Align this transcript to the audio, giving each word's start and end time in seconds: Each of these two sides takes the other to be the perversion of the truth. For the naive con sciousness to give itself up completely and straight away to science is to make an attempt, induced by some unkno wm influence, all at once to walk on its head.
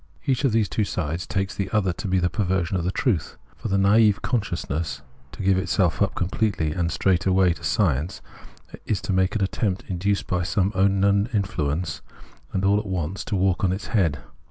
Each 0.25 0.43
of 0.43 0.51
these 0.51 0.67
two 0.67 0.83
sides 0.83 1.27
takes 1.27 1.53
the 1.53 1.69
other 1.69 1.93
to 1.93 2.07
be 2.07 2.17
the 2.17 2.27
perversion 2.27 2.75
of 2.75 2.83
the 2.83 2.89
truth. 2.91 3.37
For 3.55 3.67
the 3.67 3.77
naive 3.77 4.23
con 4.23 4.41
sciousness 4.41 5.01
to 5.31 5.43
give 5.43 5.59
itself 5.59 6.01
up 6.01 6.15
completely 6.15 6.71
and 6.71 6.91
straight 6.91 7.27
away 7.27 7.53
to 7.53 7.63
science 7.63 8.19
is 8.87 8.99
to 9.01 9.13
make 9.13 9.35
an 9.35 9.43
attempt, 9.43 9.83
induced 9.87 10.25
by 10.25 10.41
some 10.41 10.71
unkno 10.71 11.01
wm 11.25 11.29
influence, 11.35 12.01
all 12.63 12.79
at 12.79 12.87
once 12.87 13.23
to 13.25 13.35
walk 13.35 13.63
on 13.63 13.71
its 13.71 13.89
head. 13.93 14.17